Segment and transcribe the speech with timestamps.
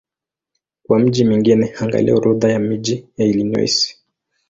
[0.83, 3.95] Kwa miji mingine angalia Orodha ya miji ya Illinois.